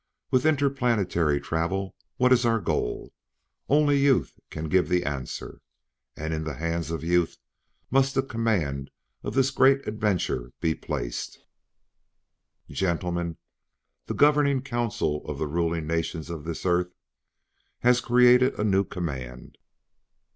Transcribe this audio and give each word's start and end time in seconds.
With 0.31 0.47
interplanetary 0.47 1.39
travel, 1.39 1.95
what 2.17 2.33
is 2.33 2.43
our 2.43 2.59
goal? 2.59 3.13
Only 3.69 3.99
youth 3.99 4.33
can 4.49 4.67
give 4.67 4.89
the 4.89 5.05
answer. 5.05 5.61
And 6.17 6.33
in 6.33 6.43
the 6.43 6.55
hands 6.55 6.89
of 6.89 7.03
youth 7.03 7.37
must 7.91 8.15
the 8.15 8.23
command 8.23 8.89
of 9.21 9.35
this 9.35 9.51
great 9.51 9.87
adventure 9.87 10.53
be 10.59 10.73
placed. 10.73 11.43
"Gentlemen, 12.67 13.37
the 14.07 14.15
Governing 14.15 14.63
Council 14.63 15.23
of 15.29 15.37
the 15.37 15.45
Ruling 15.45 15.85
Nations 15.85 16.31
of 16.31 16.45
this 16.45 16.65
Earth 16.65 16.91
has 17.81 18.01
created 18.01 18.55
a 18.59 18.63
new 18.63 18.83
command. 18.83 19.59